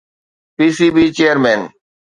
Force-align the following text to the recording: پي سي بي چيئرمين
پي 0.55 0.65
سي 0.77 0.87
بي 0.95 1.03
چيئرمين 1.17 1.61